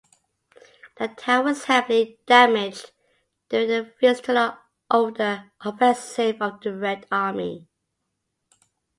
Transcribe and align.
The 0.97 1.09
town 1.09 1.45
was 1.45 1.65
heavily 1.65 2.17
damaged 2.25 2.89
during 3.49 3.67
the 3.67 3.93
Vistula-Oder 3.99 5.51
Offensive 5.63 6.41
of 6.41 6.59
the 6.61 6.73
Red 6.75 7.05
Army. 7.11 7.67